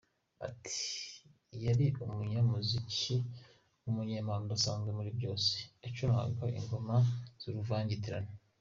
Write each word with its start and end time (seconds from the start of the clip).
Ati: 0.47 0.81
“Yari 1.65 1.85
umunyamuziki 2.05 3.15
w’umunyempano 3.83 4.41
udasanzwe 4.45 4.89
muri 4.97 5.09
byose, 5.17 5.51
yacurangaga 5.83 6.57
ingoma 6.59 6.95
z’uruvangitirane. 7.41 8.31